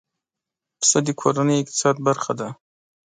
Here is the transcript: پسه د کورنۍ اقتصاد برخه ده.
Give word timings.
پسه 0.79 0.99
د 1.05 1.09
کورنۍ 1.21 1.57
اقتصاد 1.59 1.95
برخه 2.07 2.33
ده. 2.39 2.49